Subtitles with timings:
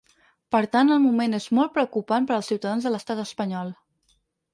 [0.53, 3.71] Per tant, el moment és molt preocupant per als ciutadans de l’estat espanyol.